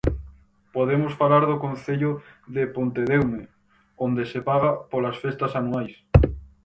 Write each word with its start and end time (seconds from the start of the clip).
Podemos 0.75 1.13
falar 1.21 1.43
do 1.47 1.57
Concello 1.65 2.11
de 2.55 2.63
Pontedeume, 2.75 3.41
onde 4.05 4.23
se 4.31 4.39
paga 4.49 4.71
polas 4.91 5.17
festas 5.23 5.51
anuais. 5.59 5.93